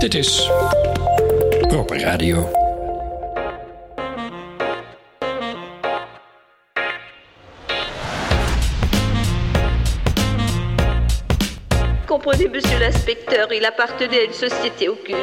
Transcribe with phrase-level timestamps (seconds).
[0.00, 0.50] Dit is
[1.68, 2.48] Proper Radio.
[12.06, 15.18] Comprenez, monsieur l'inspecteur, il appartenait à une société occulte.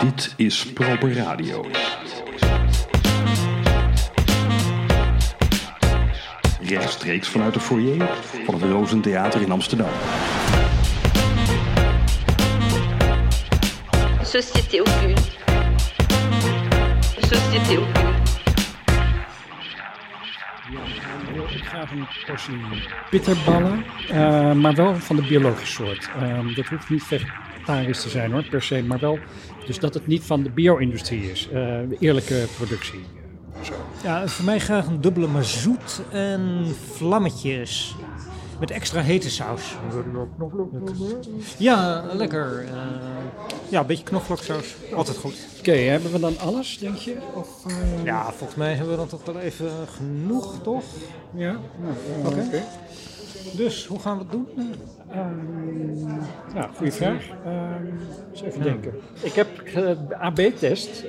[0.00, 1.64] Dit is Proper Radio.
[6.62, 8.08] Rechtstreeks vanuit de foyer
[8.44, 9.90] van het Rozentheater in Amsterdam.
[14.34, 15.22] Société occulte.
[17.20, 18.12] Société occulte.
[21.54, 22.54] Ik graag een portie
[23.10, 26.10] bitterballen, eh, maar wel van de biologische soort.
[26.20, 29.18] Ehm, dat hoeft niet vegetarisch te zijn hoor, per se, maar wel
[29.66, 31.48] dus dat het niet van de bio-industrie is.
[31.48, 31.52] eh,
[31.88, 33.00] de eerlijke productie.
[33.54, 33.72] eh, zo.
[34.02, 37.94] Ja, voor mij graag een dubbele maar zoet en vlammetjes.
[38.60, 39.74] Met extra hete saus.
[41.58, 42.64] Ja, lekker.
[42.64, 42.72] eh,
[43.68, 44.74] ja, een beetje knoflooksaus.
[44.94, 45.34] Altijd goed.
[45.58, 47.16] Oké, hebben we dan alles, denk je?
[47.34, 50.82] Of, eh, Ja, volgens mij hebben we dan toch wel even genoeg, toch?
[51.34, 51.56] ja?
[52.22, 52.62] Nou, oké.
[53.52, 54.46] Dus, hoe gaan we het doen?
[55.10, 56.08] Ehm,
[56.54, 57.24] ja, goede vraag.
[57.44, 57.84] Ehm,
[58.32, 58.92] eens even denken.
[59.20, 59.74] Ik heb eh,
[60.08, 61.04] de AB-test.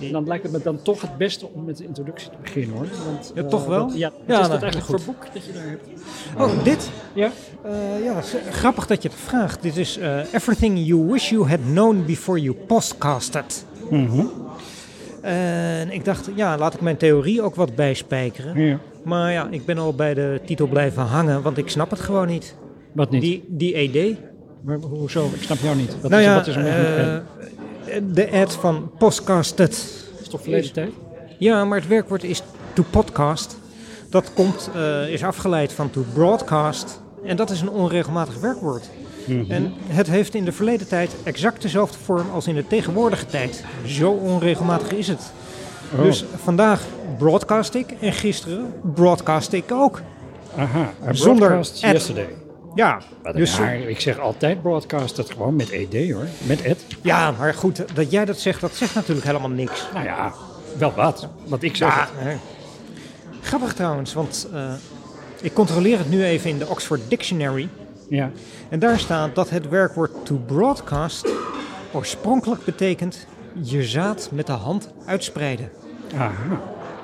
[0.00, 2.76] eh, dan lijkt het me dan toch het beste om met de introductie te beginnen
[2.76, 2.86] hoor.
[3.06, 3.86] Want, Ja, eh, toch wel?
[3.86, 5.02] dat- ja, Ja, is nou, dat eigenlijk goed.
[5.02, 5.88] voor boek dat je daar hebt?
[6.38, 6.90] Oh, dit?
[7.14, 7.30] Ja?
[7.64, 9.62] Eh, ja, grappig dat je het vraagt.
[9.62, 13.64] Dit is eh, Everything You Wish You Had Known Before You Podcasted.
[13.90, 14.24] Mhm.
[15.20, 18.60] En ik dacht, ja, laat ik mijn theorie ook wat bijspijkeren.
[18.66, 18.78] Ja.
[19.04, 22.26] Maar ja, ik ben al bij de titel blijven hangen, want ik snap het gewoon
[22.26, 22.54] niet.
[22.92, 23.20] Wat niet?
[23.20, 24.16] Die, die ED.
[24.62, 25.30] Maar hoezo?
[25.34, 26.00] Ik snap jou niet.
[26.00, 29.72] Wat nou is, ja, wat is er eh, de ad van podcasted.
[30.20, 30.92] is toch verleden tijd?
[31.38, 33.56] Ja, maar het werkwoord is to podcast.
[34.10, 37.00] Dat komt, eh, is afgeleid van to broadcast.
[37.24, 38.90] En dat is een onregelmatig werkwoord.
[39.48, 43.64] En het heeft in de verleden tijd exact dezelfde vorm als in de tegenwoordige tijd.
[43.86, 45.32] Zo onregelmatig is het.
[45.94, 46.02] Oh.
[46.02, 46.82] Dus vandaag
[47.18, 50.00] broadcast ik en gisteren broadcast ik ook.
[50.56, 51.90] Aha, I Zonder broadcast ad.
[51.90, 52.28] yesterday.
[52.74, 53.02] Ja,
[53.34, 56.26] dus, ik zeg altijd broadcast het gewoon met ED hoor.
[56.46, 56.84] Met Ed.
[57.02, 59.86] ja, maar goed, dat jij dat zegt, dat zegt natuurlijk helemaal niks.
[59.92, 60.32] Nou ja,
[60.78, 61.28] wel wat.
[61.44, 61.88] Wat ik zeg.
[61.88, 62.36] Ja.
[63.42, 64.72] Grappig trouwens, want eh,
[65.40, 67.68] ik controleer het nu even in de Oxford Dictionary.
[68.08, 68.30] Ja.
[68.68, 71.28] En daar staat dat het werkwoord to broadcast
[71.92, 73.26] oorspronkelijk betekent
[73.62, 75.70] je zaad met de hand uitspreiden.
[76.16, 76.60] Aha.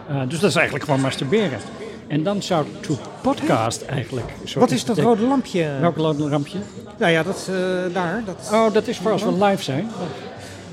[0.08, 1.58] Eh, dus dat is eigenlijk gewoon masturberen.
[2.06, 4.26] En dan zou to podcast eigenlijk...
[4.54, 5.70] Wat is dat rode lampje?
[5.80, 6.58] Welk rode rampje?
[6.98, 8.22] Nou ja, dat eh, daar.
[8.24, 8.50] Dat...
[8.52, 9.90] Oh, dat is voor als we live zijn.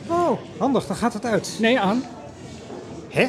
[0.08, 1.58] Oh, handig, dan gaat het uit.
[1.60, 2.04] Nee, aan.
[3.10, 3.28] Hè?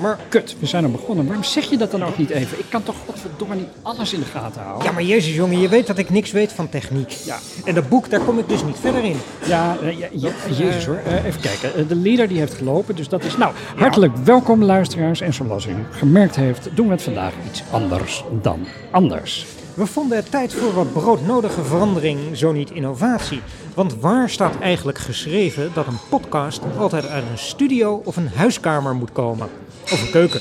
[0.00, 1.26] Maar, Kut, we zijn al begonnen.
[1.26, 2.58] Waarom zeg je dat dan ook niet even?
[2.58, 4.84] Ik kan toch godverdomme niet alles in de gaten houden?
[4.84, 7.10] ja, maar jezus jongen, je weet dat ik niks weet van techniek.
[7.10, 7.38] Ja.
[7.64, 9.16] En dat boek, daar kom ik dus niet verder in.
[9.46, 11.00] Ja, eh, ja, ja, jezus hoor.
[11.04, 11.74] Eh, even kijken.
[11.74, 13.36] Eh, de leader die heeft gelopen, dus dat is...
[13.36, 15.20] Nou, hartelijk welkom luisteraars.
[15.20, 19.46] En zoals u gemerkt heeft, doen we het vandaag iets anders dan anders.
[19.74, 23.40] We vonden het tijd voor wat broodnodige verandering, zo niet innovatie.
[23.74, 28.94] Want waar staat eigenlijk geschreven dat een podcast altijd uit een studio of een huiskamer
[28.94, 29.48] moet komen?
[29.92, 30.40] Of een keuken?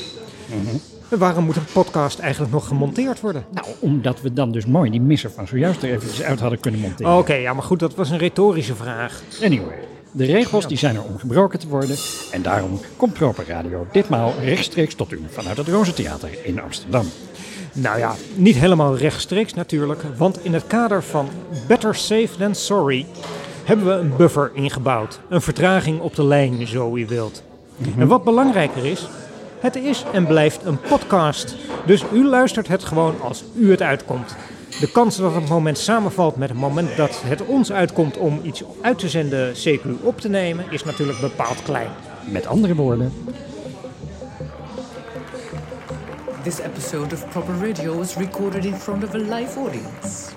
[1.09, 3.45] En waarom moet een podcast eigenlijk nog gemonteerd worden?
[3.51, 6.79] Nou, omdat we dan dus mooi die misser van zojuist er eventjes uit hadden kunnen
[6.79, 7.17] monteren.
[7.17, 9.21] Oké, ja, maar goed, dat was een retorische vraag.
[9.43, 9.77] Anyway,
[10.11, 11.97] de regels die zijn er om gebroken te worden.
[12.31, 17.05] En daarom komt Proper Radio ditmaal rechtstreeks tot u vanuit het Rozentheater in Amsterdam.
[17.73, 21.27] Nou ja, niet helemaal rechtstreeks natuurlijk, want in het kader van
[21.67, 23.05] Better Safe Than Sorry
[23.63, 25.19] hebben we een buffer ingebouwd.
[25.29, 27.43] Een vertraging op de lijn, zo u wilt.
[27.97, 29.07] En wat belangrijker is,
[29.59, 31.55] het is en blijft een podcast.
[31.85, 34.35] Dus u luistert het gewoon als u het uitkomt.
[34.79, 38.63] De kans dat het moment samenvalt met het moment dat het ons uitkomt om iets
[38.81, 41.89] uit te zenden, CQ op te nemen, is natuurlijk bepaald klein.
[42.25, 43.13] Met andere woorden,
[46.43, 50.31] This episode of Proper Radio was recorded in front of a live audience.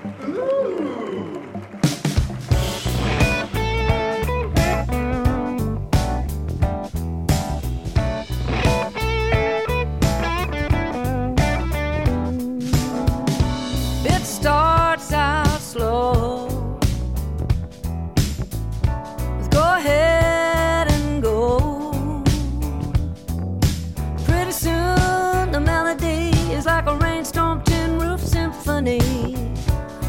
[28.83, 29.37] money,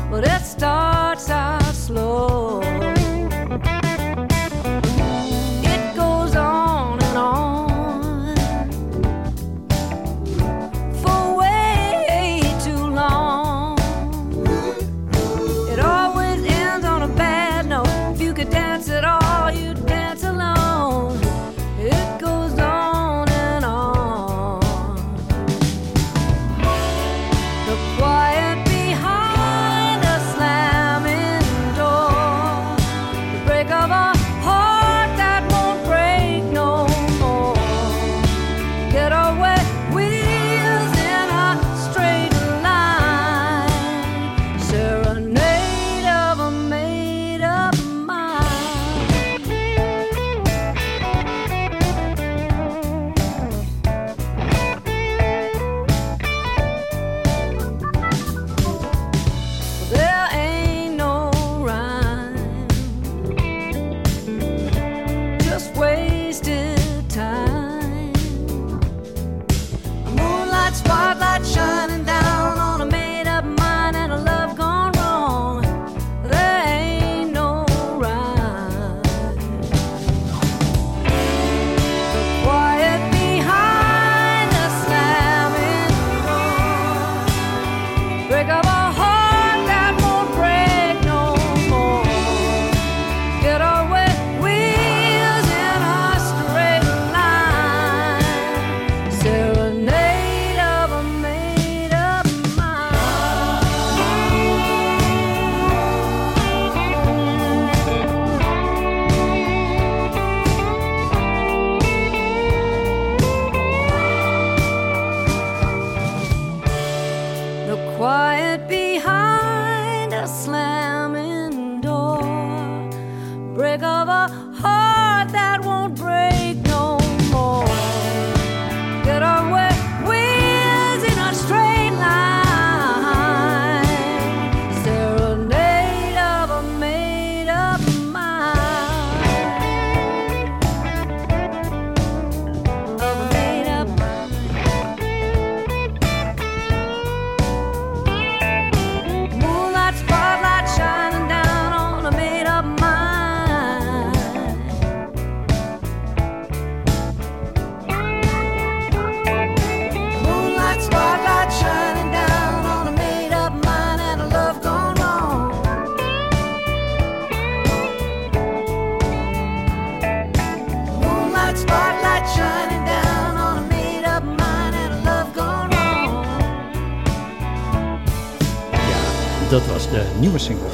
[0.09, 0.92] but it starts.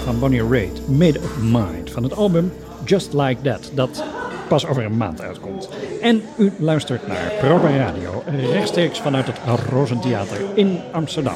[0.10, 2.54] Van Bonnie Raitt, Made Up Mind, van het album
[2.86, 4.04] Just Like That, dat
[4.48, 5.70] pas over een maand uitkomt.
[6.02, 11.36] En u luistert naar Proper Radio, rechtstreeks vanuit het Rosentheater in Amsterdam.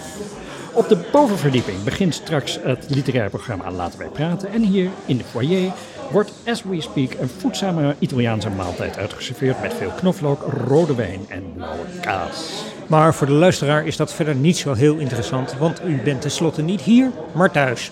[0.72, 4.50] Op de bovenverdieping begint straks het literaire programma Laten wij praten.
[4.50, 5.72] En hier in de foyer
[6.12, 11.44] wordt, as we speak, een voedzame Italiaanse maaltijd uitgeserveerd met veel knoflook, rode wijn en
[11.56, 12.64] blauwe kaas.
[12.88, 16.62] Maar voor de luisteraar is dat verder niet zo heel interessant, want u bent tenslotte
[16.62, 17.92] niet hier, maar thuis.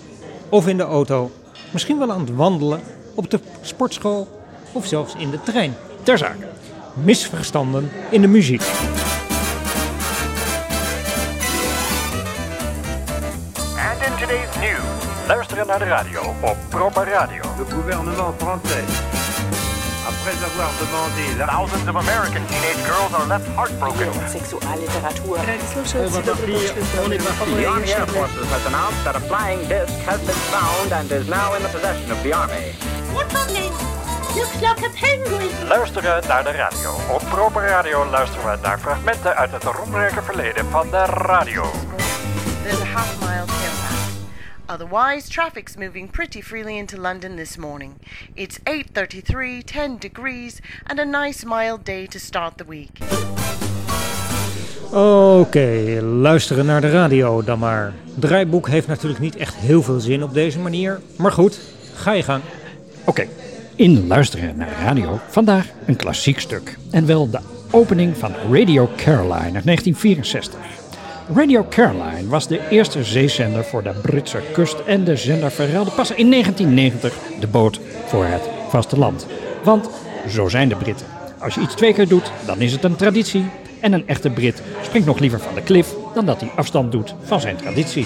[0.51, 1.31] Of in de auto,
[1.69, 2.81] misschien wel aan het wandelen,
[3.15, 5.75] op de sportschool of zelfs in de trein.
[6.03, 6.47] Ter zake.
[6.93, 8.61] Misverstanden in de muziek.
[8.61, 8.71] And
[14.07, 14.79] in today's news,
[15.27, 17.41] luisteren naar de radio op Proper Radio.
[17.57, 18.83] Le gouvernement français,
[20.21, 24.13] après avoir demandé la Thousands of American teenage girls are left heartbroken.
[24.29, 25.37] Sexualliteratur.
[27.55, 31.27] The Army Air Forces has announced that a flying disc has been found and is
[31.27, 32.73] now in the possession of the Army.
[34.35, 35.67] Looks like a penguin.
[35.67, 36.95] Luisteren naar de radio.
[37.11, 41.63] Op Proper Radio luisteren we naar fragmenten uit het roemrijke verleden van de radio.
[42.63, 43.70] There's a half mile tailback.
[44.73, 47.93] Otherwise, traffic's moving pretty freely into London this morning.
[48.35, 52.99] It's 8:33, 10 degrees, and a nice mild day to start the week.
[54.91, 57.93] Oké, luisteren naar de radio dan maar.
[58.19, 61.01] Draaiboek heeft natuurlijk niet echt heel veel zin op deze manier.
[61.17, 61.59] Maar goed,
[61.93, 62.43] ga je gang.
[63.05, 63.27] Oké,
[63.75, 65.19] in luisteren naar de radio.
[65.27, 66.77] Vandaag een klassiek stuk.
[66.91, 67.39] En wel de
[67.71, 70.80] opening van Radio Caroline uit 1964.
[71.27, 76.11] Radio Caroline was de eerste zeezender voor de Britse kust en de zender verruilde pas
[76.11, 79.27] in 1990 de boot voor het vasteland.
[79.63, 79.89] Want
[80.27, 81.05] zo zijn de Britten.
[81.39, 83.45] Als je iets twee keer doet, dan is het een traditie.
[83.79, 87.15] En een echte Brit springt nog liever van de klif dan dat hij afstand doet
[87.23, 88.05] van zijn traditie.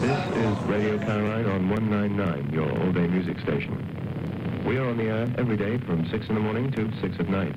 [0.00, 3.76] This is Radio Caroline on 199, your all-day music station.
[4.66, 7.28] We are on the air every day from 6 in the morning to 6 at
[7.28, 7.54] night.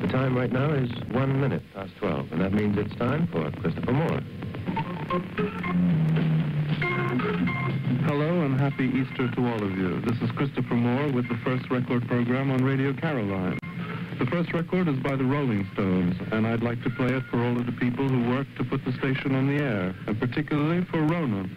[0.00, 3.50] The time right now is 1 minute past 12, and that means it's time for
[3.50, 4.20] Christopher Moore.
[8.06, 10.00] Hello and happy Easter to all of you.
[10.02, 13.58] This is Christopher Moore with the first record program on Radio Caroline.
[14.20, 17.42] The first record is by the Rolling Stones, and I'd like to play it for
[17.44, 20.84] all of the people who worked to put the station on the air, and particularly
[20.84, 21.56] for Ronan.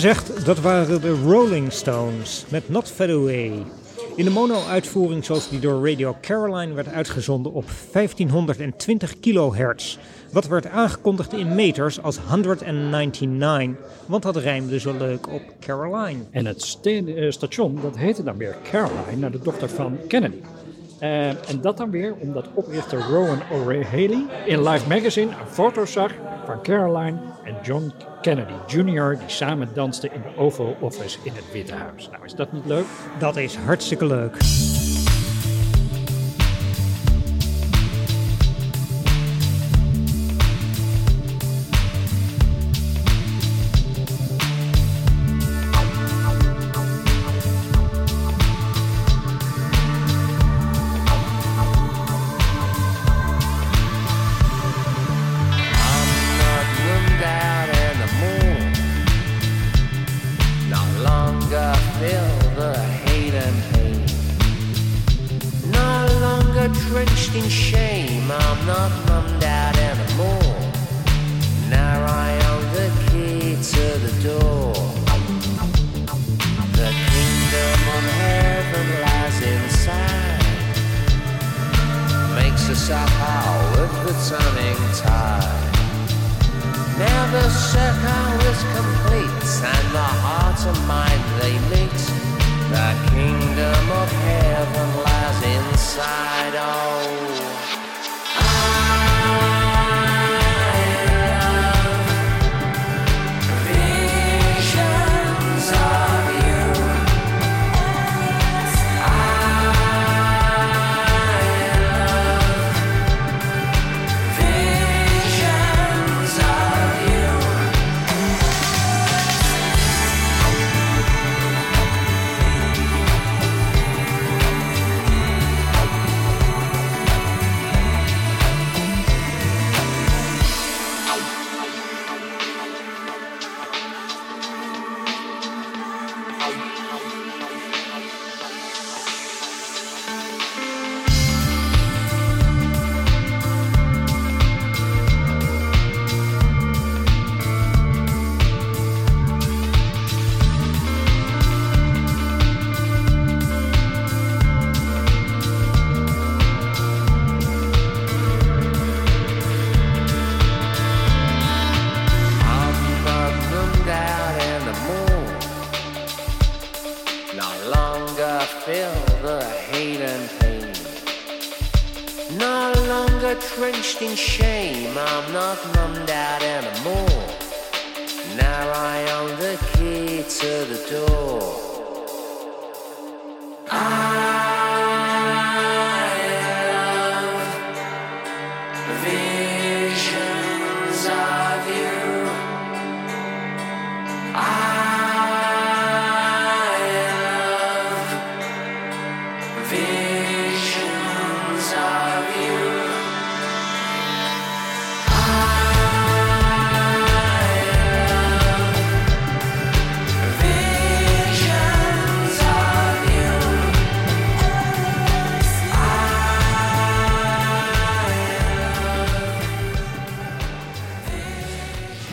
[0.00, 3.52] Gezegd, dat waren de Rolling Stones met Not Fed Away.
[4.16, 9.98] In de mono-uitvoering zoals die door Radio Caroline werd uitgezonden op 1520 kilohertz.
[10.32, 16.20] Wat werd aangekondigd in meters als 199, want dat rijmde zo leuk op Caroline.
[16.30, 20.40] En het eh, station, dat heette dan weer Caroline, naar de dochter van Kennedy.
[21.00, 26.12] Eh, en dat dan weer omdat oprichter Rowan O'Reilly in Life Magazine een foto zag
[26.46, 29.18] van Caroline en John Kennedy Jr.
[29.18, 32.08] die samen dansten in de Oval Office in het Witte Huis.
[32.10, 32.86] Nou, is dat niet leuk?
[33.18, 34.36] Dat is hartstikke leuk.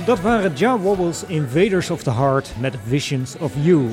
[0.08, 3.90] Dat waren Ja Wobbles Invaders of the Heart met Visions of You.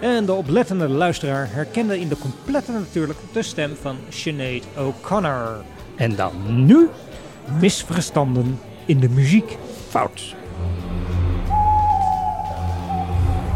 [0.00, 5.64] En de oplettende luisteraar herkende in de complete natuurlijk de stem van Sinead O'Connor.
[5.96, 6.32] En dan
[6.66, 6.88] nu
[7.60, 9.56] misverstanden in de muziek.
[9.88, 10.34] Fout.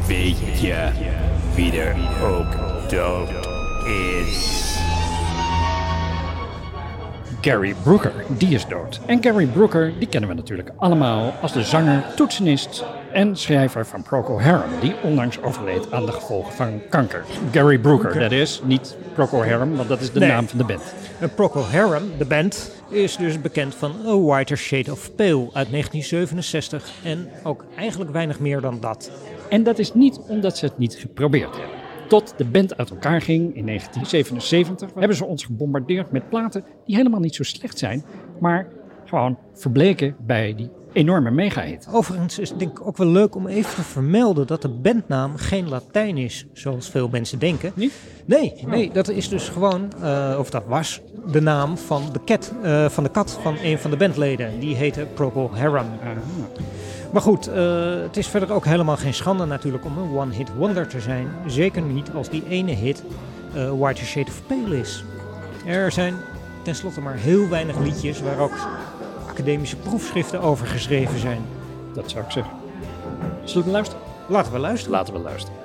[0.06, 0.88] Weet je
[1.54, 2.56] wie er ook
[2.90, 3.30] dood
[3.86, 4.79] is?
[7.40, 9.00] Gary Brooker, die is dood.
[9.06, 14.02] En Gary Brooker, die kennen we natuurlijk allemaal als de zanger, toetsenist en schrijver van
[14.02, 17.24] Procol Harum, die onlangs overleed aan de gevolgen van kanker.
[17.52, 20.28] Gary Brooker, dat is, niet Procol Harum, want dat is de Nee.
[20.28, 20.94] naam van de band.
[21.18, 25.70] En Procol Harum, de band, is dus bekend van A Whiter Shade of Pale uit
[25.70, 29.10] 1967 en ook eigenlijk weinig meer dan dat.
[29.48, 31.79] En dat is niet omdat ze het niet geprobeerd hebben.
[32.10, 36.96] Tot de band uit elkaar ging in 1977 hebben ze ons gebombardeerd met platen die
[36.96, 38.04] helemaal niet zo slecht zijn,
[38.40, 38.66] maar
[39.04, 41.88] gewoon verbleken bij die enorme mega-hit.
[41.92, 45.36] Overigens is het denk ik ook wel leuk om even te vermelden dat de bandnaam
[45.36, 47.72] geen Latijn is, zoals veel mensen denken.
[47.74, 47.92] Niet?
[48.24, 51.00] Nee, nee, dat is dus gewoon, eh, of dat was
[51.32, 54.60] de naam van de, cat, eh, van de kat van een van de bandleden.
[54.60, 55.86] Die heette Procol Harum.
[57.12, 60.88] Maar goed, eh, het is verder ook helemaal geen schande natuurlijk om een one-hit wonder
[60.88, 61.28] te zijn.
[61.46, 63.02] Zeker niet als die ene hit
[63.54, 65.04] eh White Shade of Pale is.
[65.66, 66.14] Er zijn
[66.62, 68.52] tenslotte maar heel weinig liedjes waar ook
[69.28, 71.42] academische proefschriften over geschreven zijn.
[71.94, 72.52] Dat zou ik zeggen.
[73.44, 74.02] Zullen we luisteren?
[74.28, 74.96] Laten we luisteren.
[74.96, 75.58] Laten we luisteren.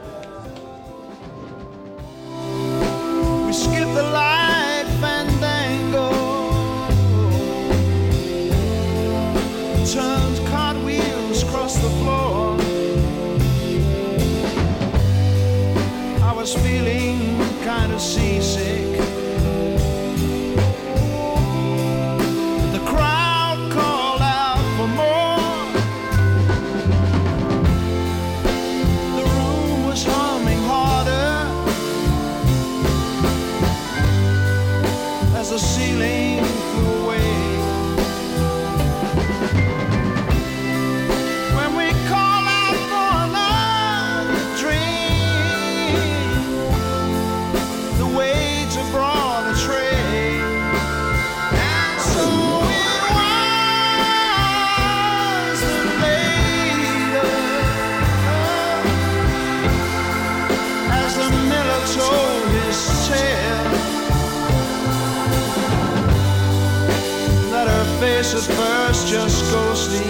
[68.35, 70.09] At first just ghostly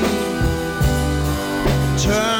[1.99, 2.35] turned the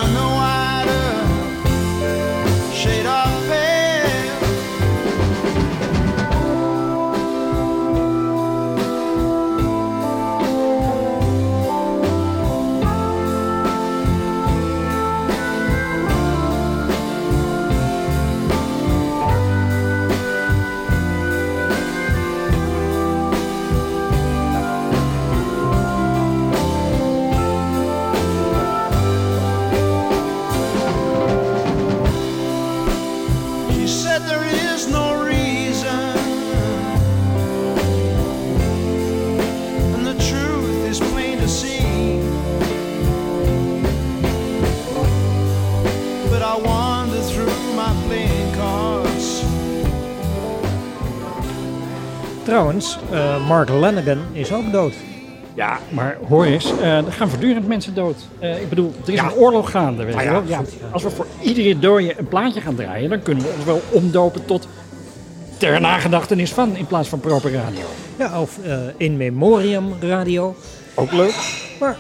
[52.56, 54.94] Trouwens, eh, Mark Lanigan is ook dood.
[55.54, 58.16] Ja, maar hoor eens, eh, er gaan voortdurend mensen dood.
[58.40, 60.04] Eh, ik bedoel, er is een oorlog gaande.
[60.04, 60.44] Weet Ah je ja, wel?
[60.46, 60.62] Ja.
[60.92, 64.46] Als we voor iedere dode een plaatje gaan draaien, dan kunnen we ons wel omdopen
[64.46, 64.68] tot
[65.58, 67.84] ter nagedachtenis van in plaats van proper radio.
[68.18, 70.56] Ja, of eh, In Memoriam Radio.
[70.94, 71.34] Ook leuk.
[71.80, 71.98] Maar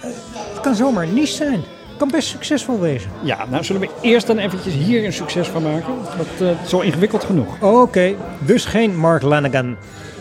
[0.53, 1.63] het kan zomaar niche zijn.
[1.87, 3.11] Het kan best succesvol wezen.
[3.23, 5.93] Ja, nou zullen we eerst dan eventjes hier een succes van maken?
[6.17, 7.61] Dat eh zo ingewikkeld genoeg.
[7.61, 9.77] Oké, dus geen Mark Lanigan.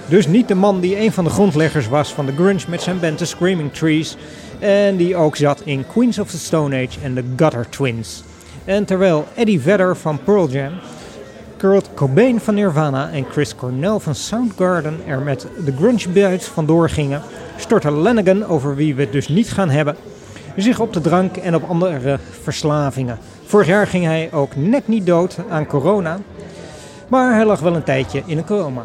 [0.09, 3.01] Dus niet de man die een van de grondleggers was van de grunge met zijn
[3.01, 4.17] band The Screaming Trees.
[4.59, 8.23] En die ook zat in Queens of the Stone Age en de Gutter Twins.
[8.64, 10.73] En terwijl Eddie Vedder van Pearl Jam,
[11.57, 16.90] Kurt Cobain van Nirvana en Chris Cornell van Soundgarden er met de grunge buits vandoor
[16.90, 17.23] gingen,
[17.57, 19.97] stortte Lanigan, over wie we het dus niet gaan hebben,
[20.57, 23.19] zich op de drank en op andere verslavingen.
[23.47, 26.19] Vorig jaar ging hij ook net niet dood aan corona,
[27.09, 28.85] maar hij lag wel een tijdje in een coma.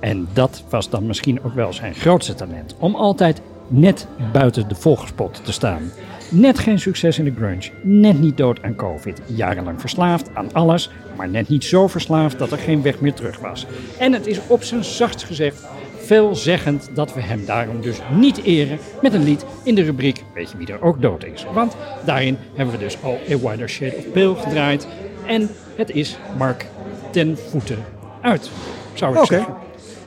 [0.00, 2.74] En dat was dan misschien ook wel zijn grootste talent.
[2.78, 5.90] Om altijd net buiten de volgspot te staan.
[6.30, 7.70] Net geen succes in de grunge.
[7.82, 9.22] Net niet dood aan covid.
[9.26, 10.90] Jarenlang verslaafd aan alles.
[11.16, 13.66] Maar net niet zo verslaafd dat er geen weg meer terug was.
[13.98, 18.78] En het is op zijn zachtst gezegd veelzeggend dat we hem daarom dus niet eren
[19.02, 21.46] met een lied in de rubriek Weet je wie er ook dood is.
[21.52, 24.86] Want daarin hebben we dus al A Wider Shade of Pale gedraaid.
[25.26, 26.66] En het is Mark
[27.10, 27.78] ten voeten
[28.20, 28.50] uit,
[28.94, 29.34] zou ik Oké.
[29.34, 29.54] zeggen.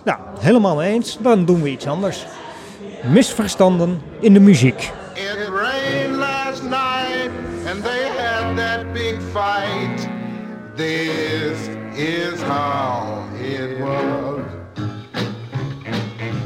[0.03, 1.17] Nou, helemaal eens.
[1.19, 2.25] Dan doen we iets anders.
[3.03, 4.91] Misverstanden in de muziek.
[5.13, 7.29] It rained last night
[7.67, 10.09] and they had that big fight.
[10.75, 14.39] This is how it was.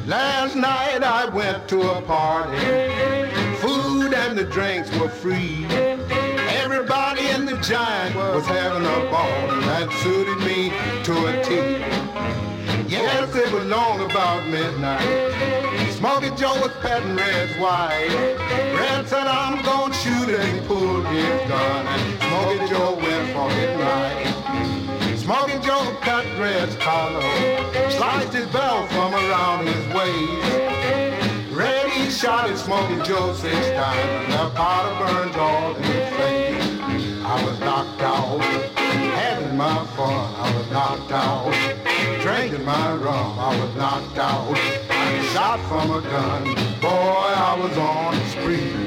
[0.05, 2.91] Last night I went to a party.
[3.59, 5.65] Food and the drinks were free.
[6.63, 10.71] Everybody in the giant was having a ball that suited me
[11.03, 11.94] to a T.
[12.87, 15.01] Yes, it was long about midnight.
[15.93, 18.13] Smokey Joe was petting Red's wife.
[18.13, 21.87] Red said, I'm gonna shoot and he pulled his gun.
[21.87, 25.19] And Smokey Joe went for his knife.
[25.19, 27.21] Smokey Joe cut Red's collar,
[27.89, 31.55] sliced his belt from around his waist.
[31.55, 36.79] Red, he shot at Smokey Joe six times, the powder burned all in his face.
[37.23, 40.35] I was knocked out, having my fun.
[40.35, 41.94] I was knocked out,
[42.25, 43.37] drinking my rum.
[43.37, 44.57] I was knocked out,
[44.89, 46.43] I shot from a gun.
[46.81, 48.84] Boy, I was on the spree.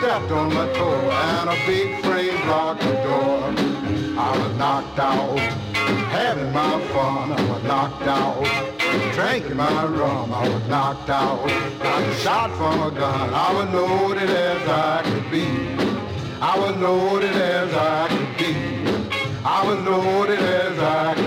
[0.00, 3.52] Stepped on my toe, and a big frame blocked the door.
[4.16, 5.38] I was knocked out,
[6.08, 7.32] having my fun.
[7.32, 8.42] I was knocked out,
[9.12, 10.32] drinking my rum.
[10.32, 11.46] I was knocked out,
[11.82, 13.28] got shot from a gun.
[13.34, 15.46] I was loaded as I could be.
[16.40, 18.54] I was loaded as I could be.
[19.44, 21.19] I was loaded as I could be.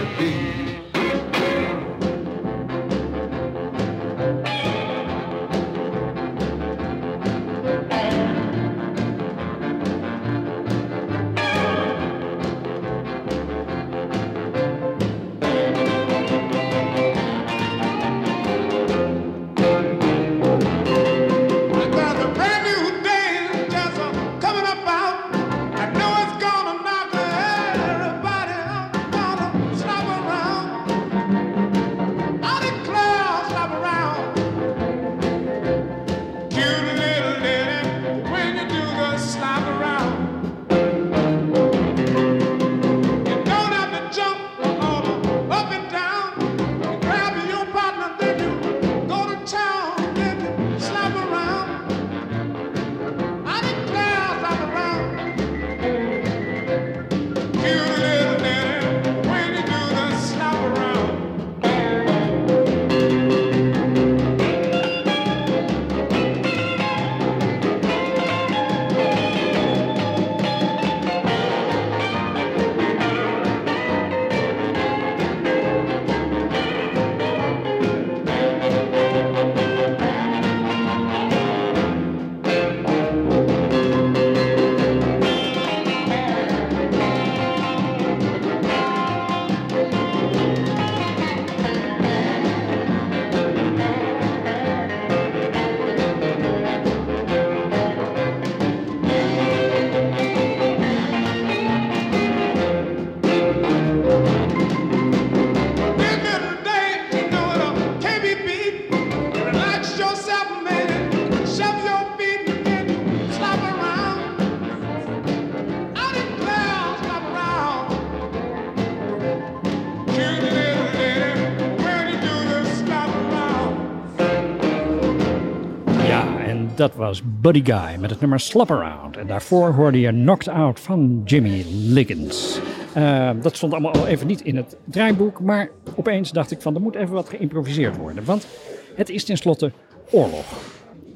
[126.76, 129.18] Dat was Buddy Guy met het nummer Slap Around.
[129.18, 132.60] En daarvoor hoorde je Knocked Out van Jimmy Liggins.
[132.94, 136.76] Eh, dat stond allemaal al even niet in het draaiboek, maar opeens dacht ik van
[136.76, 138.26] er moet even wat geïmproviseerd worden.
[138.26, 138.48] Want
[138.96, 139.72] het is tenslotte
[140.12, 140.46] oorlog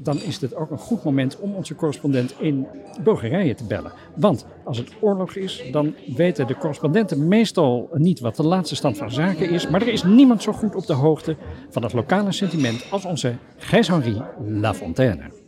[0.06, 2.66] Dan is dit ook een goed moment om onze correspondent in
[3.02, 3.92] Bulgarije te bellen.
[4.14, 8.96] Want als het oorlog is, dan weten de correspondenten meestal niet wat de laatste stand
[8.96, 9.68] van zaken is.
[9.68, 11.36] Maar er is niemand zo goed op de hoogte
[11.70, 15.42] van het lokale sentiment als onze Gijs-Henri Lafontaine.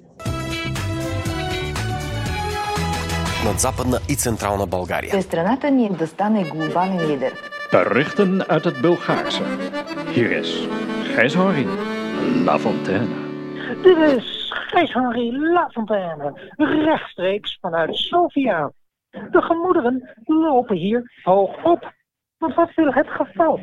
[3.44, 5.22] над Западна и Централна България.
[5.22, 7.33] страната ни да стане глобален лидер.
[7.72, 9.42] Berichten uit het Bulgaarse.
[10.12, 10.68] Hier is
[11.14, 11.66] Gijs-Henri
[12.44, 13.09] Lafontaine.
[13.83, 14.38] Dit is
[14.69, 18.71] Gijs-Henri Lafontaine, rechtstreeks vanuit Sofia.
[19.10, 21.93] De gemoederen lopen hier hoog op.
[22.38, 23.60] Want wat wil het geval?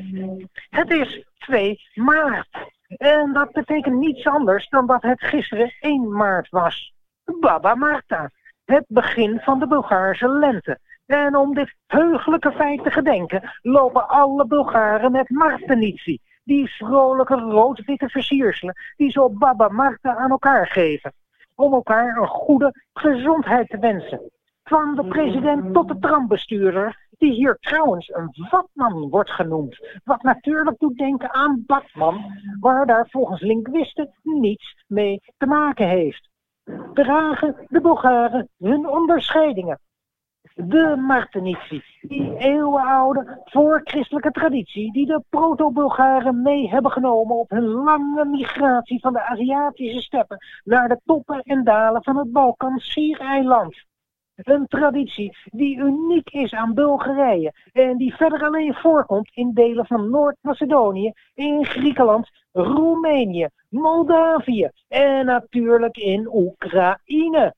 [0.71, 2.49] Het is 2 maart.
[2.97, 6.92] En dat betekent niets anders dan dat het gisteren 1 maart was.
[7.40, 8.31] Baba Marta,
[8.64, 10.79] het begin van de Bulgaarse lente.
[11.07, 16.21] En om dit heugelijke feit te gedenken, lopen alle Bulgaren met Martenitie.
[16.47, 21.13] Die vrolijke rood-witte versierselen die ze op Baba Marta aan elkaar geven.
[21.55, 24.31] Om elkaar een goede gezondheid te wensen.
[24.63, 30.01] Van de president tot de trambestuurder, die hier trouwens een vatman wordt genoemd.
[30.05, 32.25] Wat natuurlijk doet denken aan Batman,
[32.61, 36.29] waar daar volgens linguisten niets mee te maken heeft.
[36.95, 39.81] Dragen de Bulgaren hun onderscheidingen.
[40.59, 48.25] De Martenitie, die eeuwenoude voorchristelijke traditie die de proto-Bulgaren mee hebben genomen op hun lange
[48.25, 53.85] migratie van de Aziatische steppen naar de toppen en dalen van het Balkan-Schiereiland.
[54.35, 60.11] Een traditie die uniek is aan Bulgarije en die verder alleen voorkomt in delen van
[60.11, 67.55] Noord-Macedonië, in Griekenland, Roemenië, Moldavië en natuurlijk in Oekraïne.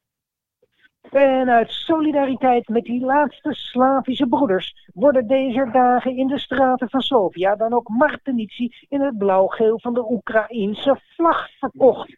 [1.10, 7.00] En uit solidariteit met die laatste Slavische broeders worden deze dagen in de straten van
[7.00, 12.16] Sofia dan ook Martenitie in het blauw-geel van de Oekraïense vlag verkocht.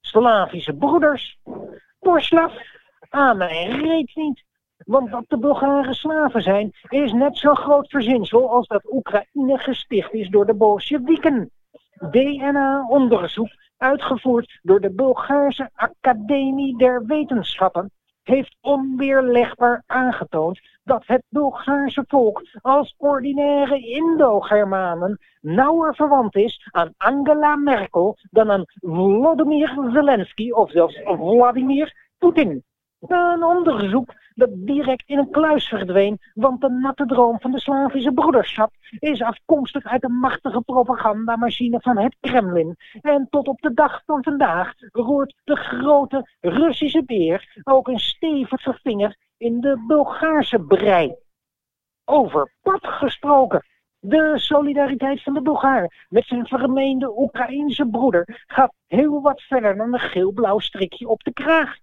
[0.00, 1.38] Slavische broeders,
[2.00, 2.52] Borslav?
[3.08, 4.44] Ah, mijn reet niet.
[4.76, 10.12] Want dat de Bulgaren slaven zijn, is net zo'n groot verzinsel als dat Oekraïne gesticht
[10.12, 11.50] is door de Bolsjewieken.
[12.10, 17.90] DNA-onderzoek, uitgevoerd door de Bulgaarse Academie der Wetenschappen,
[18.24, 27.56] heeft onweerlegbaar aangetoond dat het Bulgaarse volk als ordinaire Indo-Germanen nauwer verwant is aan Angela
[27.56, 32.64] Merkel dan aan Volodymyr Zelensky of zelfs Vladimir Poetin.
[33.06, 38.12] Een onderzoek dat direct in een kluis verdween, want de natte droom van de Slavische
[38.12, 42.76] broederschap is afkomstig uit de machtige propagandamachine van het Kremlin.
[43.00, 48.78] En tot op de dag van vandaag roert de grote Russische beer ook een stevige
[48.82, 51.14] vinger in de Bulgaarse brei.
[52.04, 53.64] Over pad gesproken.
[53.98, 59.92] De solidariteit van de Bulgaar met zijn vermeende Oekraïense broeder gaat heel wat verder dan
[59.94, 61.76] een geel-blauw strikje op de kraag.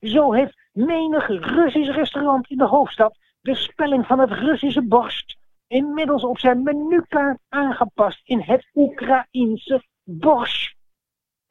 [0.00, 5.36] Zo heeft menig Russisch restaurant in de hoofdstad de spelling van het Russische borst
[5.66, 10.72] inmiddels op zijn menukaart aangepast in het Oekraïense borsch.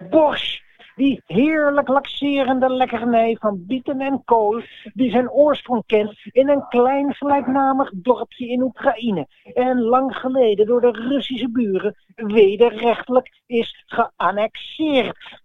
[0.09, 0.59] Borsch,
[0.95, 4.61] die heerlijk laxerende lekkernij van bieten en kool,
[4.93, 10.81] die zijn oorsprong kent in een klein gelijknamig dorpje in Oekraïne en lang geleden door
[10.81, 15.41] de Russische buren wederrechtelijk is geannexeerd.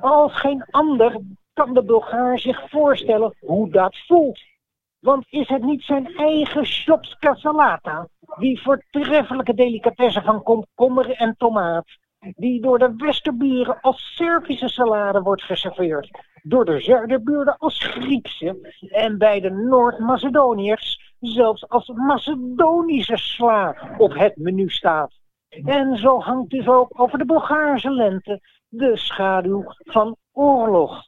[0.00, 1.20] Als geen ander
[1.58, 4.40] kan de Bulgaar zich voorstellen hoe dat voelt.
[4.98, 11.86] Want is het niet zijn eigen Shopska salata, die voortreffelijke delicatesse van komkommer en tomaat,
[12.36, 16.10] die door de Westerburen als Servische salade wordt geserveerd,
[16.42, 24.36] door de Zuiderburen als Griekse en bij de Noord-Macedoniërs zelfs als Macedonische sla op het
[24.36, 25.12] menu staat.
[25.48, 31.07] En zo hangt dus ook over de Bulgaarse lente de schaduw van oorlog.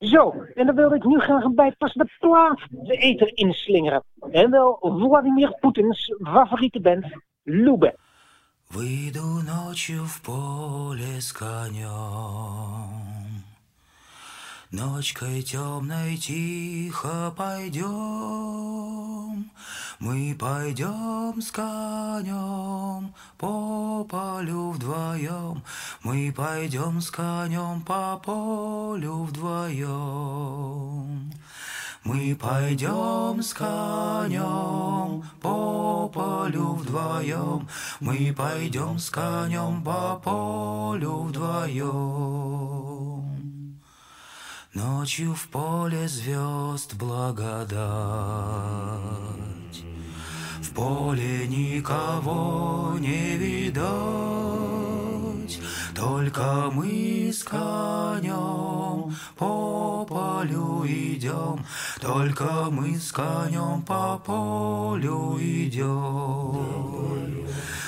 [0.00, 4.04] Zo, en dan wilde ik nu graag een bijpassende plaat de eter inslingeren.
[4.30, 7.06] En wel Vladimir Poetins favoriete band,
[7.42, 7.94] Lube.
[8.68, 13.09] Выйду ночью в поле с конем,
[14.71, 17.91] Ночкой темной тихо пойдем,
[19.99, 25.61] Мы пойдем с конем по полю вдвоем,
[26.03, 30.61] Мы пойдем с конем по полю вдвоем.
[32.05, 37.67] Мы пойдем с конем по полю вдвоем,
[37.99, 43.10] Мы пойдем с конем по полю вдвоем.
[44.73, 47.59] Ночью в поле звезд благодать,
[50.61, 53.83] В поле никого не видать,
[55.93, 61.65] Только мы с конем по полю идем,
[61.99, 67.01] Только мы с конем по полю идем.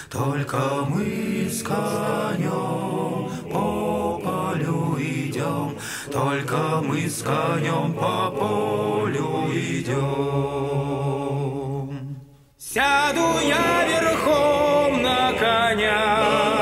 [0.09, 3.82] Только мы с конем по
[6.13, 10.03] Только мы с конем по полю идем.
[12.55, 16.52] Сяду я верхом на коня,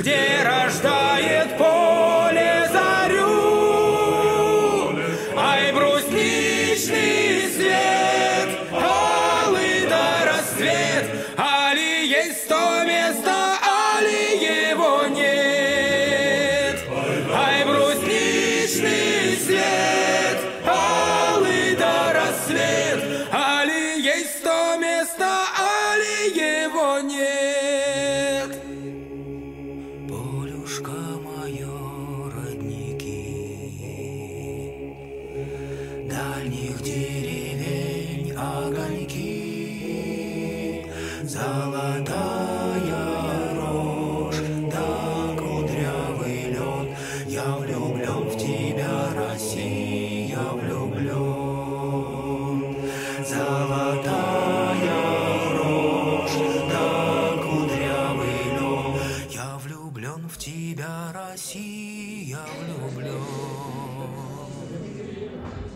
[0.00, 1.79] где рождает поле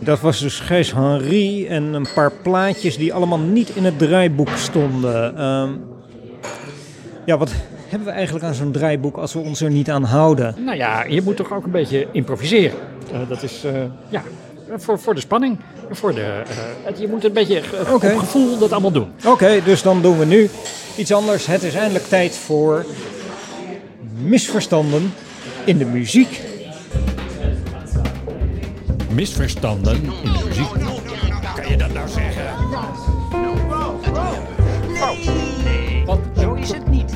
[0.05, 4.49] Dat was dus Gijs Henry en een paar plaatjes die allemaal niet in het draaiboek
[4.55, 5.37] stonden.
[5.37, 5.69] Ehm,
[7.25, 7.51] ja, wat
[7.87, 10.55] hebben we eigenlijk aan zo'n draaiboek als we ons er niet aan houden?
[10.65, 12.77] Nou ja, je moet toch ook een beetje improviseren.
[13.11, 13.71] Eh, dat is, eh,
[14.09, 14.23] ja,
[14.77, 15.57] voor, voor de spanning.
[15.91, 16.41] Voor de,
[16.85, 17.61] eh, je moet een beetje
[17.93, 18.11] Oké.
[18.13, 19.11] op gevoel dat allemaal doen.
[19.25, 20.49] Oké, dus dan doen we nu
[20.95, 21.45] iets anders.
[21.45, 22.85] Het is eindelijk tijd voor
[24.23, 25.13] misverstanden
[25.63, 26.41] in de muziek.
[29.15, 30.71] Misverstanden in de muziek.
[31.55, 32.45] Kan je dat nou zeggen?
[36.05, 37.15] Want zo is het niet.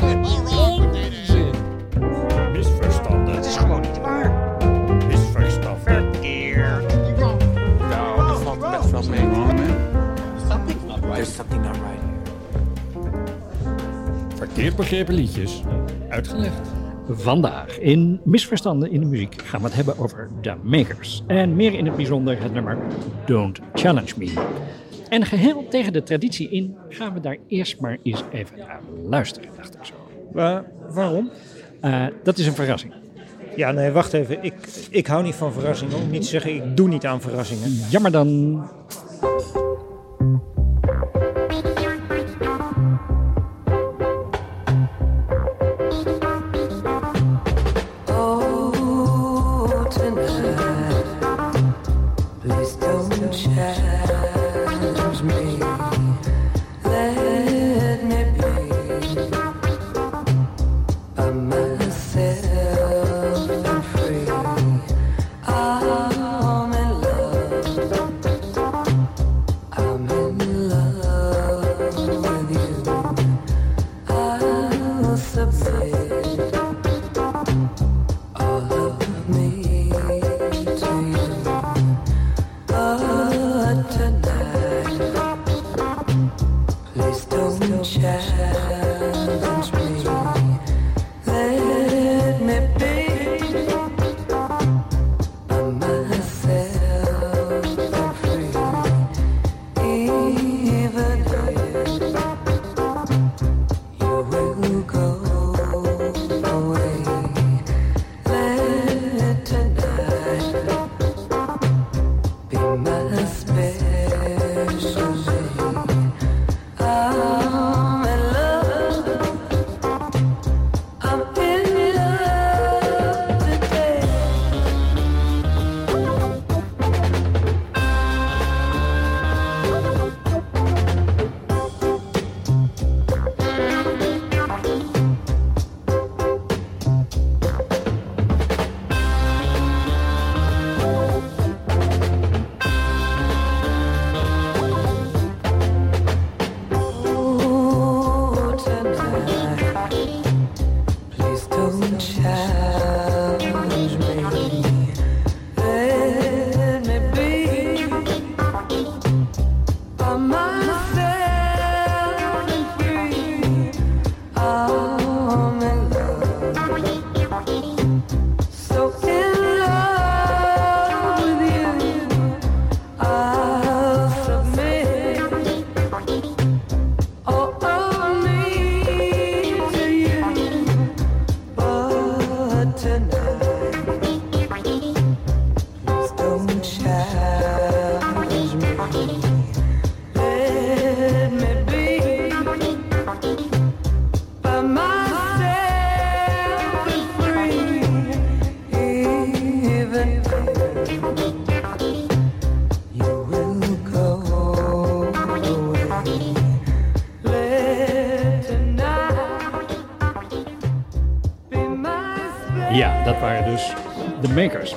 [0.00, 1.50] Onzin.
[2.52, 3.34] Misverstanden.
[3.34, 4.56] Het is gewoon niet waar.
[5.08, 5.82] Misverstanden.
[5.82, 6.96] Verkeerd.
[7.88, 9.28] Nou, dat valt best wel mee.
[11.12, 11.98] There's something not right.
[14.36, 15.62] Verkeerd begrepen liedjes.
[16.08, 16.77] Uitgelegd.
[17.10, 21.22] Vandaag in Misverstanden in de muziek gaan we het hebben over The Makers.
[21.26, 22.78] En meer in het bijzonder het nummer
[23.26, 24.32] Don't Challenge Me.
[25.08, 29.48] En geheel tegen de traditie in gaan we daar eerst maar eens even naar luisteren,
[29.56, 29.92] dacht ik zo.
[30.32, 31.30] Wa- waarom?
[31.80, 32.92] Eh, dat is een verrassing.
[33.56, 34.42] Ja, nee, wacht even.
[34.44, 34.54] Ik,
[34.90, 35.96] ik hou niet van verrassingen.
[35.96, 37.70] Om niet te zeggen, ik doe niet aan verrassingen.
[37.90, 38.62] Jammer dan.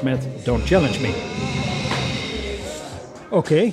[0.01, 1.13] Met Don't Challenge Me.
[3.29, 3.71] Oké.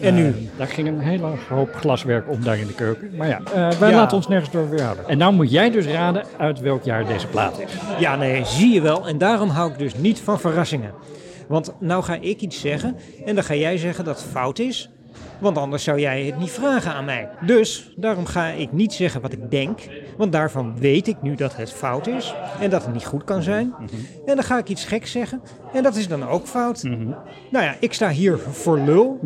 [0.00, 0.26] En nu?
[0.26, 3.10] Eh, daar ging een hele hoop glaswerk om daar in de keuken.
[3.16, 3.96] Maar ja, eh, wij Ja.
[3.96, 5.08] laten ons nergens door weerhouden.
[5.08, 7.70] En nou moet jij dus raden uit welk jaar deze plaat is.
[7.98, 9.08] Ja, nee, zie je wel.
[9.08, 10.92] En daarom hou ik dus niet van verrassingen.
[11.48, 14.90] Want nou ga ik iets zeggen en dan ga jij zeggen dat het fout is.
[15.40, 17.28] Want anders zou jij het niet vragen aan mij.
[17.46, 19.78] Dus daarom ga ik niet zeggen wat ik denk.
[20.16, 22.34] Want daarvan weet ik nu dat het fout is.
[22.60, 23.74] En dat het niet goed kan zijn.
[24.26, 25.40] En dan ga ik iets geks zeggen.
[25.72, 26.82] En dat is dan ook fout.
[27.50, 29.20] Nou ja, ik sta hier voor lul.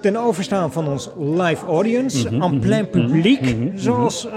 [0.00, 2.30] Ten overstaan van ons live audience.
[2.32, 3.40] Mhm, En plein mhm, publiek.
[3.40, 3.78] mhm, mhm.
[3.78, 4.32] Zoals eh,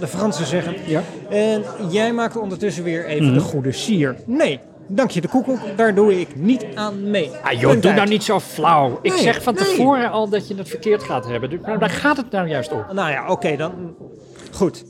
[0.00, 0.74] de Fransen zeggen.
[0.86, 1.02] Ja.
[1.30, 3.34] En jij maakt ondertussen weer even Mhm.
[3.34, 4.16] de goede sier.
[4.26, 4.60] Nee,
[4.92, 7.30] Dank je de koekoek, daar doe ik niet aan mee.
[7.42, 8.00] Ah joh, Punt doe uit.
[8.00, 8.98] nou niet zo flauw.
[9.02, 9.64] Ik Nee, zeg van nee.
[9.64, 11.50] tevoren al dat je het verkeerd gaat hebben.
[11.50, 12.84] Dus, maar daar gaat het nou juist om.
[12.92, 13.94] Nou ja, oké dan.
[14.52, 14.84] Goed.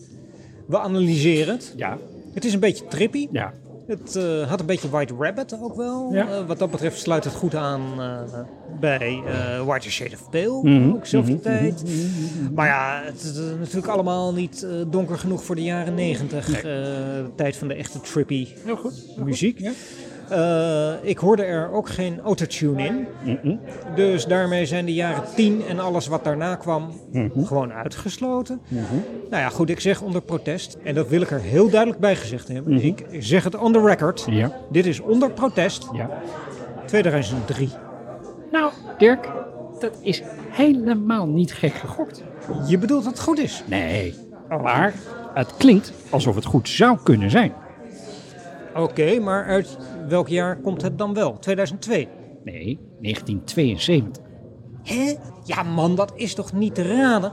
[0.67, 1.75] We analyseren het.
[1.77, 1.99] Ja.
[2.35, 3.29] Het is een beetje trippy.
[3.33, 3.53] Ja.
[3.91, 6.09] Het eh, had een beetje White Rabbit ook wel.
[6.13, 6.29] Ja.
[6.29, 8.41] Eh, wat dat betreft sluit het goed aan eh,
[8.81, 9.23] bij
[9.65, 10.61] White Shade of Pale.
[10.63, 11.83] Mhm, Ook zelfde mhm, tijd.
[12.55, 16.53] Maar ja, het is natuurlijk allemaal niet donker genoeg voor de jaren negentig.
[16.53, 16.63] Nee.
[16.63, 19.17] de tijd van de echte trippy Heel goed.
[19.17, 19.61] muziek.
[20.31, 23.07] Eh, ik hoorde er ook geen autotune
[23.43, 23.59] in.
[23.95, 27.45] Dus daarmee zijn de jaren 10 en alles wat daarna kwam Mhm.
[27.45, 28.61] gewoon uitgesloten.
[29.31, 30.79] Nou ja, goed, ik zeg onder protest.
[30.85, 32.73] En dat wil ik er heel duidelijk bij gezegd hebben.
[32.75, 32.87] Mhm.
[32.87, 34.27] Ik zeg het on the record.
[34.31, 34.53] Ja.
[34.71, 35.89] Dit is onder protest.
[35.93, 36.11] Ja.
[36.87, 37.69] 2003.
[38.53, 39.29] Nou, Dirk,
[39.81, 42.23] dat is helemaal niet gek gegokt.
[42.67, 43.63] Je bedoelt dat het goed is?
[43.67, 44.15] Nee.
[44.63, 44.95] Maar
[45.35, 47.53] het klinkt alsof het goed zou kunnen zijn.
[48.83, 49.77] Oké, maar uit
[50.09, 51.39] welk jaar komt het dan wel?
[51.39, 52.09] 2002?
[52.45, 54.23] Nee, 1972.
[54.83, 55.15] Hè?
[55.45, 57.33] Ja man, dat is toch niet te raden?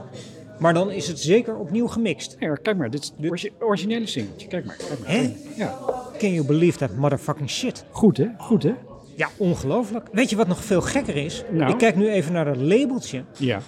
[0.58, 2.36] Maar dan is het zeker opnieuw gemixt.
[2.38, 4.48] Ja, kijk maar, dit is het orgi- originele singeltje.
[4.48, 4.76] Kijk maar.
[4.76, 5.10] Kijk maar.
[5.10, 5.34] Hè?
[5.56, 5.78] Ja.
[6.18, 7.84] Can you believe that motherfucking shit?
[7.90, 8.72] Goed hè, goed hè?
[9.16, 10.08] Ja, ongelooflijk.
[10.12, 11.44] Weet je wat nog veel gekker is?
[11.50, 11.70] Nou?
[11.72, 13.24] Ik kijk nu even naar dat labeltje.
[13.38, 13.60] Ja.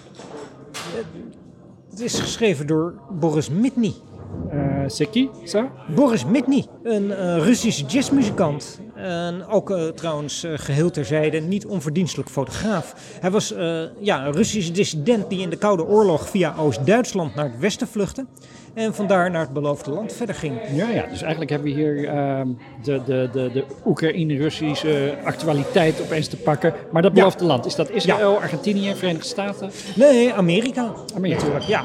[1.91, 3.93] Het is geschreven door Boris Mitny.
[4.51, 5.69] Eh Seki, zo?
[5.95, 8.81] Boris Mitny, een eh, Russische jazzmuzikant.
[9.03, 12.95] En ook eh, trouwens eh, geheel terzijde niet onverdienstelijk fotograaf.
[13.21, 17.45] Hij was eh, ja, een Russische dissident die in de Koude Oorlog via Oost-Duitsland naar
[17.45, 18.27] het westen vluchtte.
[18.75, 20.55] En vandaar naar het beloofde land verder ging.
[20.75, 22.49] Ja, ja, dus eigenlijk hebben we hier ehm,
[22.83, 26.75] de, de, de, de Oekraïne-Russische actualiteit opeens te pakken.
[26.93, 29.71] Maar dat beloofde land, is dat Israël, Argentinië, Verenigde Staten?
[29.97, 30.93] Nee, Amerika.
[31.15, 31.39] Amerika.
[31.41, 31.85] Natuurlijk, ja.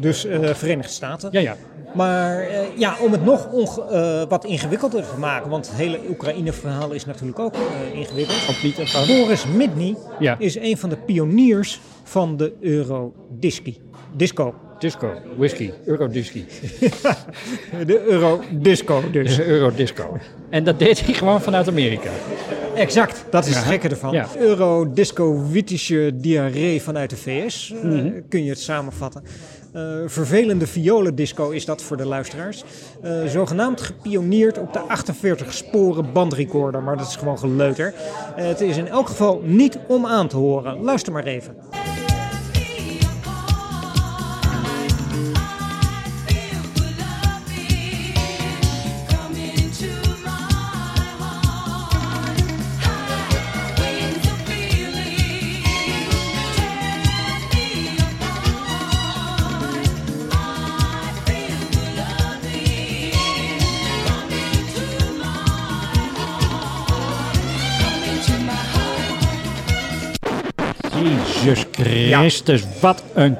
[0.00, 1.28] Dus eh, Verenigde Staten.
[1.32, 1.56] Ja, ja.
[1.94, 3.48] Maar eh, ja, om het nog
[3.90, 7.54] eh, wat ingewikkelder te maken, want het hele Oekraïne-verhaal is natuurlijk ook
[7.92, 8.46] ingewikkeld.
[8.50, 9.16] Ook niet eenvoudig.
[9.20, 10.36] Boris Midney Ja.
[10.38, 13.80] is een van de pioniers van de Eurodisci.
[14.16, 14.54] Disco.
[14.78, 16.44] Disco, whisky, Eurodisky.
[17.86, 19.36] De Eurodisco dus.
[19.36, 20.18] De Eurodisco.
[20.50, 22.10] En dat deed hij gewoon vanuit Amerika.
[22.74, 23.58] Exact, dat is Ja.
[23.58, 24.12] het gekke ervan.
[24.12, 24.26] Ja.
[24.38, 28.10] Eurodisco-witische diarree vanuit de VS, Mhm.
[28.28, 29.22] kun je het samenvatten.
[29.76, 32.64] Eh, vervelende violendisco is dat voor de luisteraars.
[33.02, 37.94] Eh, zogenaamd gepioneerd op de 48 sporen bandrecorder, maar dat is gewoon geleuter.
[38.36, 40.82] Eh, het is in elk geval niet om aan te horen.
[40.82, 41.56] Luister maar even.
[72.08, 73.36] Jezus Christus, wat een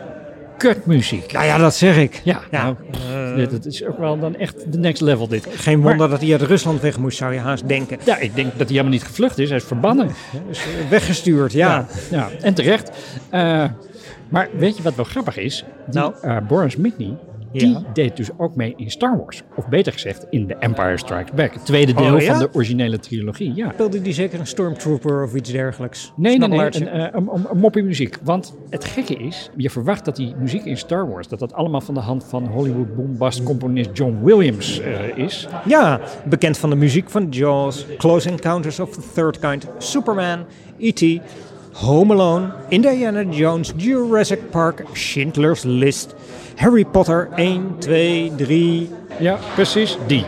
[0.59, 1.33] kutmuziek.
[1.33, 2.21] Nou ja, dat zeg ik.
[2.25, 2.75] Ja, Ja,
[3.11, 5.47] nou, dit, dit is ook wel dan echt de next level dit.
[5.51, 7.99] Geen wonder dat hij uit Rusland weg moest, zou je haast denken.
[8.05, 9.49] Ja, ik denk dat hij helemaal niet gevlucht is.
[9.49, 10.11] Hij is verbannen.
[10.49, 11.69] Dus, eh, weggestuurd, ja.
[11.69, 12.91] Ja, ja, en terecht.
[13.31, 13.65] Eh,
[14.29, 15.65] maar weet je wat wel grappig is?
[15.87, 16.15] Die, Nou?
[16.23, 17.17] eh, Boris Mitney,
[17.59, 17.83] die Ja.
[17.93, 19.43] deed dus ook mee in Star Wars.
[19.57, 21.55] Of beter gezegd, in The Empire Strikes Back.
[21.55, 22.31] Het tweede Oh, deel ja?
[22.31, 23.53] van de originele trilogie.
[23.55, 23.71] Ja.
[23.73, 26.13] Speelde die zeker een stormtrooper of iets dergelijks?
[26.17, 28.19] Nee, nee, nee, een, eh, een, een, een moppie muziek.
[28.23, 31.81] Want het gekke is, je verwacht dat die muziek in Star Wars, dat dat allemaal
[31.81, 35.49] van de hand van Hollywood bombast componist John Williams eh, is.
[35.65, 40.45] Ja, bekend van de muziek van Jaws, Close Encounters of the Third Kind, Superman,
[40.79, 41.21] E.T.,
[41.73, 46.15] Home Alone, Indiana Jones, Jurassic Park, Schindler's List,
[46.57, 48.91] Harry Potter 1, 2, 3.
[49.19, 50.25] Ja, precies, die.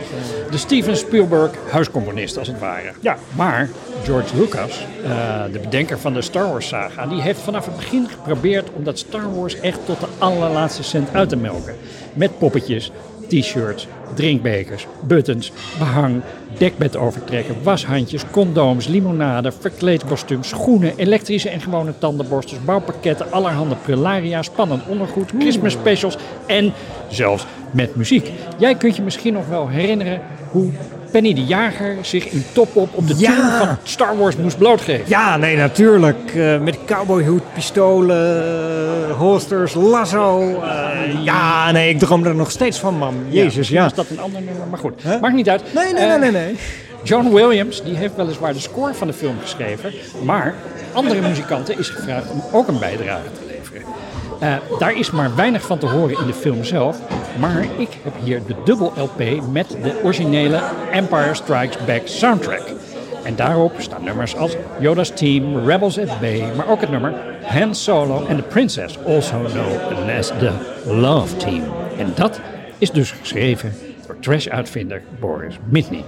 [0.51, 2.91] De Steven Spielberg huiscomponist, als het ware.
[2.99, 3.69] Ja, maar
[4.03, 8.07] George Lucas, eh, de bedenker van de Star Wars saga, die heeft vanaf het begin
[8.09, 11.75] geprobeerd om dat Star Wars echt tot de allerlaatste cent uit te melken.
[12.13, 12.91] Met poppetjes,
[13.27, 16.21] t-shirts, drinkbekers, buttons, behang,
[16.57, 24.87] dekbed overtrekken, washandjes, condooms, limonade, verkleedkostuums, schoenen, elektrische en gewone tandenborstels, bouwpakketten, allerhande prularia, spannend
[24.87, 26.73] ondergoed, Christmas specials en
[27.09, 28.31] zelfs met muziek.
[28.57, 30.71] Jij kunt je misschien nog wel herinneren hoe
[31.11, 33.31] Penny de Jager zich in top-op op de Ja.
[33.35, 35.05] tune van Star Wars moest blootgeven.
[35.07, 36.31] Ja, nee, natuurlijk.
[36.35, 40.39] eh, met cowboyhoed, pistolen, holsters, lasso.
[40.61, 43.15] eh, ja, nee, ik droom er nog steeds van, man.
[43.29, 43.85] Jezus, ja.
[43.85, 45.03] is dat een ander nummer, maar goed.
[45.21, 45.63] Maakt niet uit.
[45.73, 46.55] Nee, nee, Eh, nee, nee, nee.
[47.03, 49.93] John Williams die heeft weliswaar de score van de film geschreven,
[50.23, 50.53] maar
[50.93, 53.83] andere muzikanten is gevraagd om ook een bijdrage te leveren.
[54.79, 56.97] Daar is maar weinig van te horen in de film zelf,
[57.39, 60.61] maar ik heb hier de dubbel LP met de originele
[60.91, 62.63] Empire Strikes Back soundtrack.
[63.23, 67.13] En daarop staan nummers als Yoda's Team, Rebels at Bay, maar ook het nummer
[67.43, 70.51] Han Solo en The Princess, also known as the
[70.85, 71.63] Love Team.
[71.97, 72.39] En dat
[72.77, 73.73] is dus geschreven
[74.07, 76.03] door trash-uitvinder Boris Mitney.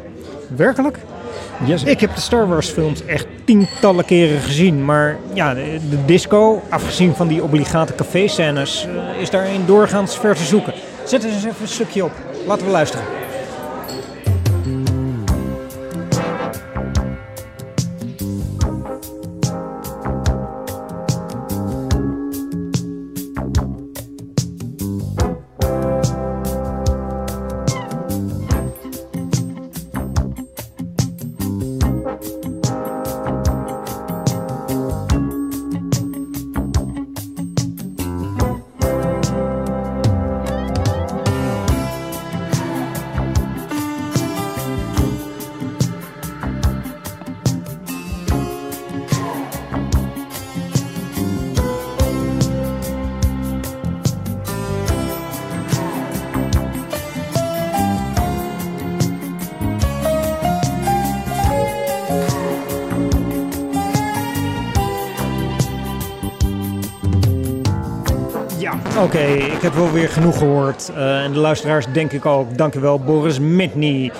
[0.55, 0.97] Werkelijk?
[1.65, 6.05] Yes, Ik heb de Star Wars films echt tientallen keren gezien, maar ja, de, de
[6.05, 10.73] disco, afgezien van die obligate café-scènes, eh, is daarin doorgaans ver te zoeken.
[11.11, 12.11] Zet eens even een stukje op.
[12.45, 13.20] Laten we luisteren.
[68.61, 70.91] Ja, oké, ik heb wel weer genoeg gehoord.
[70.95, 72.57] Eh, en de luisteraars denk ik ook.
[72.57, 74.11] Dank u wel, Boris Mitny.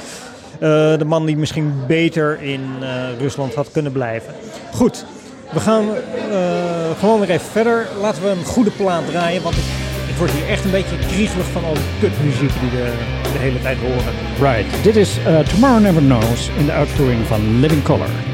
[0.60, 2.88] Eh, de man die misschien beter in eh,
[3.20, 4.34] Rusland had kunnen blijven.
[4.74, 5.06] Goed,
[5.52, 5.84] we gaan
[6.32, 7.88] eh, gewoon weer even verder.
[8.02, 11.64] Laten we een goede plaat draaien, want ik, word hier echt een beetje kriegelig van
[11.64, 12.94] al die kutmuziek die we
[13.34, 14.14] de hele tijd horen.
[14.40, 18.31] Right, dit is eh, Tomorrow Never Knows in de uitvoering van Living Color.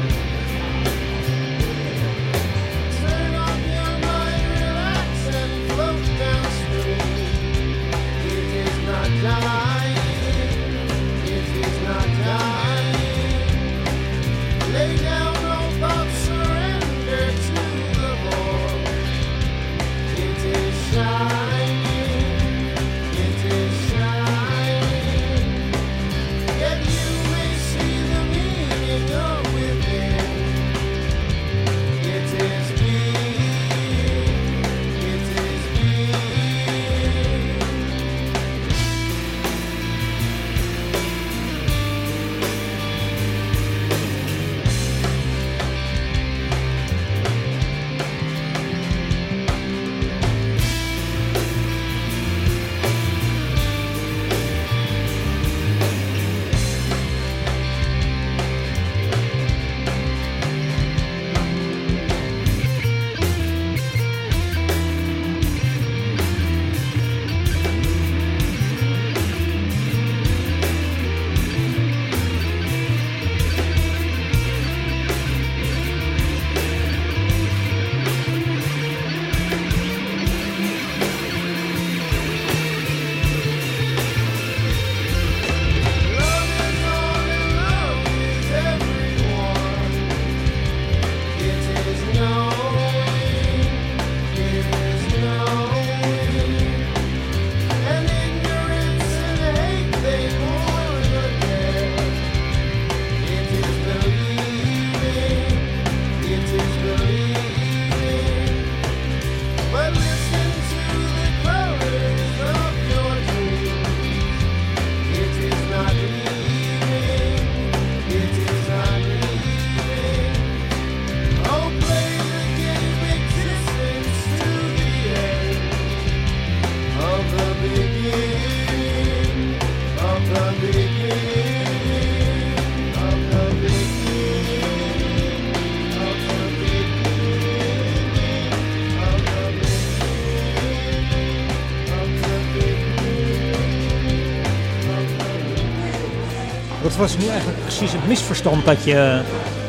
[146.98, 149.20] Was nu eigenlijk precies het misverstand dat je...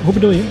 [0.03, 0.43] Hoe bedoel je?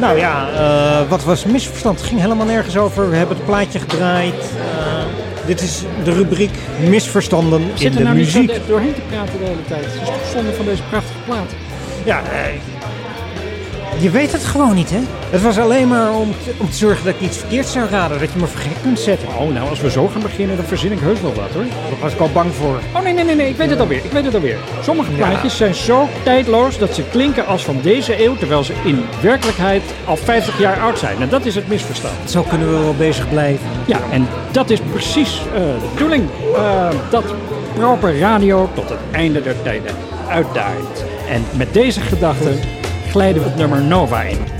[0.00, 1.98] Nou ja, eh, wat was het misverstand?
[1.98, 3.10] Het ging helemaal nergens over.
[3.10, 4.34] We hebben het plaatje gedraaid.
[4.34, 5.02] Eh,
[5.46, 6.50] dit is de rubriek
[6.88, 8.48] misverstanden in Zit er de nou niet muziek.
[8.48, 9.84] de- doorheen te praten de hele tijd?
[9.84, 11.50] Het is zonde van deze prachtige plaat.
[12.04, 12.34] Ja, eh,
[13.98, 14.98] je weet het gewoon niet, hè?
[15.30, 18.18] Het was alleen maar om, te- om te zorgen dat ik iets verkeerd zou raden.
[18.18, 19.28] Dat je me vergeten kunt zetten.
[19.28, 21.62] Oh, nou, als we zo gaan beginnen, dan verzin ik heus wel wat, hoor.
[21.62, 22.78] Daar was ik al bang voor.
[22.94, 24.04] Oh, nee, nee, nee, nee, ik weet het alweer.
[24.04, 24.56] Ik weet het alweer.
[24.82, 25.16] Sommige Ja.
[25.16, 29.82] plaatjes zijn zo tijdloos dat ze klinken als van deze eeuw, terwijl ze in werkelijkheid
[30.04, 31.20] al 50 jaar oud zijn.
[31.22, 32.30] En dat is het misverstand.
[32.30, 33.66] Zo kunnen we wel bezig blijven.
[33.86, 36.28] Ja, en dat is precies eh, de bedoeling.
[36.56, 37.24] eh, dat
[37.74, 39.94] proper radio tot het einde der tijden
[40.28, 41.04] uitdaait.
[41.30, 42.50] En met deze gedachte
[43.14, 44.53] glijden we het nummer Nova in.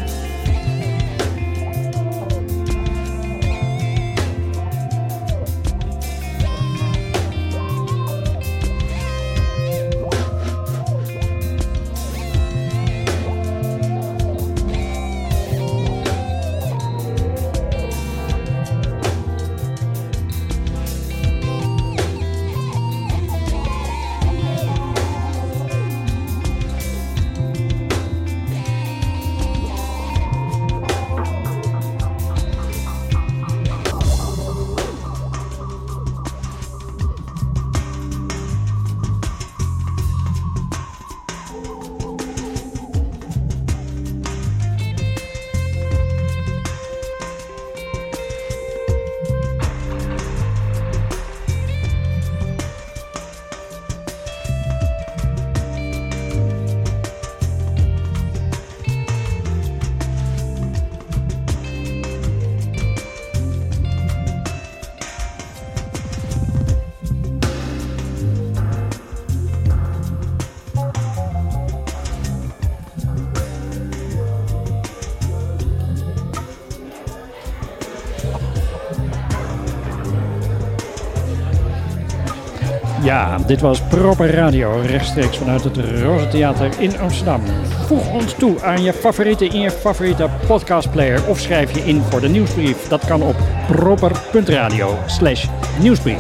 [83.46, 87.40] Dit was Proper Radio, rechtstreeks vanuit het Rozentheater in Amsterdam.
[87.86, 92.20] Voeg ons toe aan je favoriete in je favoriete podcastplayer of schrijf je in voor
[92.20, 92.88] de nieuwsbrief.
[92.88, 93.36] Dat kan op
[93.66, 95.46] proper.radio slash
[95.80, 96.18] nieuwsbrief.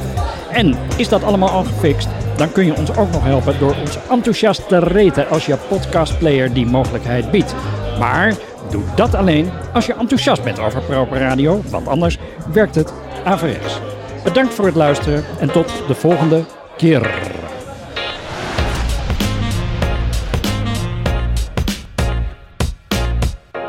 [0.50, 2.08] En is dat allemaal al gefixt?
[2.36, 6.52] Dan kun je ons ook nog helpen door ons enthousiast te reten als je podcastplayer
[6.52, 7.54] die mogelijkheid biedt.
[7.98, 8.34] Maar
[8.70, 12.18] doe dat alleen als je enthousiast bent over Proper Radio, want anders
[12.52, 12.92] werkt het
[13.24, 13.80] averechts.
[14.24, 16.44] Bedankt voor het luisteren en tot de volgende
[16.76, 17.32] keer.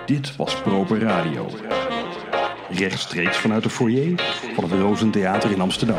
[0.06, 1.50] Dit was Proper Radio.
[2.70, 4.14] Rechtstreeks vanuit de foyer
[4.54, 5.98] van het Rozentheater in Amsterdam.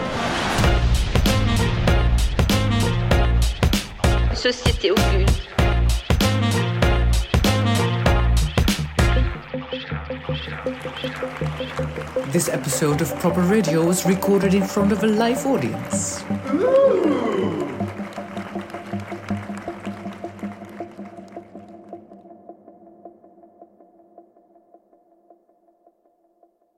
[4.32, 5.44] Société occulte.
[12.30, 16.24] This episode of Proper Radio was recorded in front of a live audience.
[16.49, 17.65] Ooh.